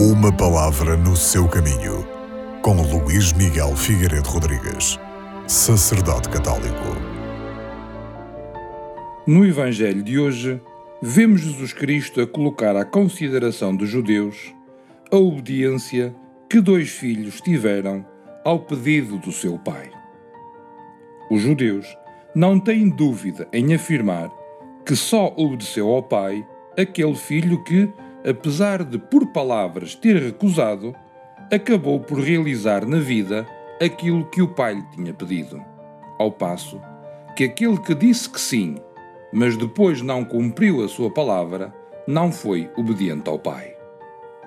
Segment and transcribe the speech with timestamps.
[0.00, 2.06] Uma palavra no seu caminho,
[2.62, 4.96] com Luís Miguel Figueiredo Rodrigues,
[5.48, 6.84] sacerdote católico.
[9.26, 10.62] No Evangelho de hoje,
[11.02, 14.54] vemos Jesus Cristo a colocar à consideração dos judeus
[15.10, 16.14] a obediência
[16.48, 18.06] que dois filhos tiveram
[18.44, 19.90] ao pedido do seu pai.
[21.28, 21.88] Os judeus
[22.36, 24.30] não têm dúvida em afirmar
[24.86, 26.46] que só obedeceu ao pai
[26.78, 27.92] aquele filho que,
[28.26, 30.94] apesar de por palavras ter recusado,
[31.52, 33.46] acabou por realizar na vida
[33.82, 35.62] aquilo que o pai lhe tinha pedido.
[36.18, 36.80] Ao passo
[37.36, 38.78] que aquele que disse que sim,
[39.32, 41.72] mas depois não cumpriu a sua palavra,
[42.04, 43.74] não foi obediente ao pai.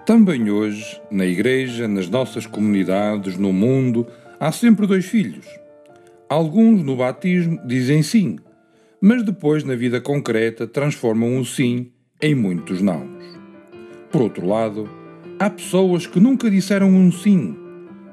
[0.06, 4.06] Também hoje, na igreja, nas nossas comunidades, no mundo,
[4.38, 5.46] há sempre dois filhos.
[6.28, 8.38] Alguns no batismo dizem sim,
[9.00, 11.92] mas depois na vida concreta transformam o sim
[12.22, 13.10] em muitos nãos.
[14.12, 14.90] Por outro lado,
[15.40, 17.56] há pessoas que nunca disseram um sim,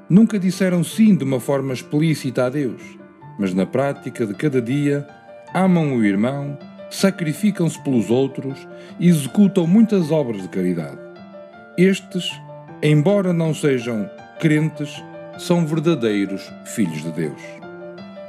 [0.09, 2.81] nunca disseram sim de uma forma explícita a Deus,
[3.37, 5.05] mas na prática de cada dia
[5.53, 6.57] amam o irmão,
[6.89, 8.65] sacrificam-se pelos outros
[8.97, 10.97] e executam muitas obras de caridade.
[11.77, 12.31] Estes,
[12.81, 15.03] embora não sejam crentes,
[15.37, 17.41] são verdadeiros filhos de Deus.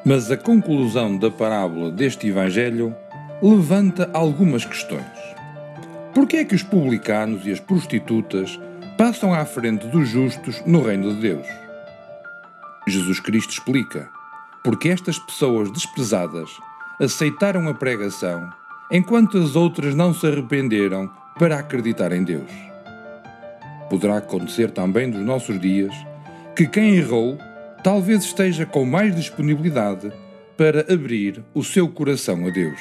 [0.05, 2.97] Mas a conclusão da parábola deste Evangelho
[3.41, 5.31] levanta algumas questões.
[6.14, 8.58] Por que é que os publicanos e as prostitutas
[8.98, 11.47] passam à frente dos justos no reino de Deus?
[12.89, 14.11] Jesus Cristo explica:
[14.62, 16.50] porque estas pessoas desprezadas
[17.00, 18.50] aceitaram a pregação,
[18.91, 22.50] enquanto as outras não se arrependeram para acreditar em Deus.
[23.88, 25.94] Poderá acontecer também dos nossos dias
[26.55, 27.38] que quem errou
[27.83, 30.12] talvez esteja com mais disponibilidade
[30.56, 32.81] para abrir o seu coração a Deus.